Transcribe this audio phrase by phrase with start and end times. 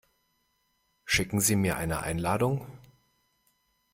[1.05, 2.65] Schicken Sie mir eine Einladung?